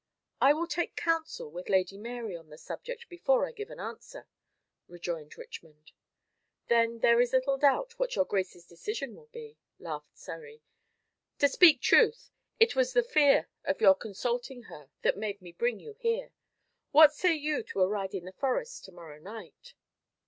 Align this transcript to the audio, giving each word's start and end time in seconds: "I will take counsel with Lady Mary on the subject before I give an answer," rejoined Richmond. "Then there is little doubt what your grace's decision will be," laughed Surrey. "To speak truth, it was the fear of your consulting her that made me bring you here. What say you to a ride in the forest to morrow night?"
"I 0.41 0.53
will 0.53 0.65
take 0.65 0.95
counsel 0.95 1.51
with 1.51 1.69
Lady 1.69 1.95
Mary 1.95 2.35
on 2.35 2.49
the 2.49 2.57
subject 2.57 3.07
before 3.07 3.45
I 3.45 3.51
give 3.51 3.69
an 3.69 3.79
answer," 3.79 4.27
rejoined 4.87 5.37
Richmond. 5.37 5.91
"Then 6.69 7.01
there 7.01 7.21
is 7.21 7.33
little 7.33 7.59
doubt 7.59 7.99
what 7.99 8.15
your 8.15 8.25
grace's 8.25 8.65
decision 8.65 9.13
will 9.15 9.27
be," 9.31 9.59
laughed 9.77 10.17
Surrey. 10.17 10.63
"To 11.37 11.47
speak 11.47 11.81
truth, 11.81 12.31
it 12.59 12.75
was 12.75 12.93
the 12.93 13.03
fear 13.03 13.47
of 13.63 13.79
your 13.79 13.93
consulting 13.93 14.63
her 14.63 14.89
that 15.03 15.17
made 15.17 15.39
me 15.39 15.51
bring 15.51 15.79
you 15.79 15.93
here. 15.93 16.31
What 16.89 17.13
say 17.13 17.35
you 17.35 17.61
to 17.61 17.81
a 17.81 17.87
ride 17.87 18.15
in 18.15 18.25
the 18.25 18.31
forest 18.31 18.83
to 18.85 18.91
morrow 18.91 19.19
night?" 19.19 19.75